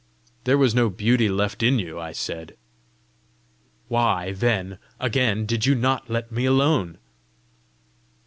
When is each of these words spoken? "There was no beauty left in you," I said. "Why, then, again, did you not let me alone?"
"There 0.45 0.57
was 0.57 0.73
no 0.73 0.89
beauty 0.89 1.29
left 1.29 1.61
in 1.61 1.77
you," 1.77 1.99
I 1.99 2.11
said. 2.11 2.57
"Why, 3.87 4.31
then, 4.31 4.79
again, 4.99 5.45
did 5.45 5.67
you 5.67 5.75
not 5.75 6.09
let 6.09 6.31
me 6.31 6.45
alone?" 6.45 6.97